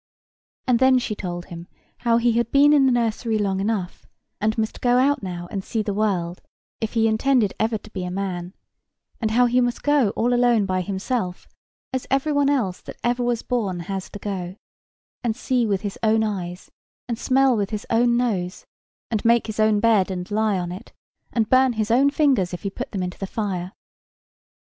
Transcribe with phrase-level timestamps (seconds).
[0.65, 1.67] And then she told him
[1.97, 4.07] how he had been in the nursery long enough,
[4.39, 6.41] and must go out now and see the world,
[6.79, 8.55] if he intended ever to be a man;
[9.19, 11.47] and how he must go all alone by himself,
[11.93, 14.55] as every one else that ever was born has to go,
[15.23, 16.71] and see with his own eyes,
[17.07, 18.65] and smell with his own nose,
[19.11, 20.91] and make his own bed and lie on it,
[21.31, 23.71] and burn his own fingers if he put them into the fire.